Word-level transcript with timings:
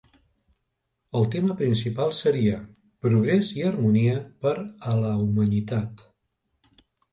El 1.19 1.27
tema 1.35 1.57
principal 1.59 2.13
seria 2.21 2.57
"Progres 3.07 3.53
i 3.61 3.67
harmonia 3.69 4.17
per 4.47 4.57
a 4.95 4.97
la 5.05 5.15
humanitat". 5.29 6.05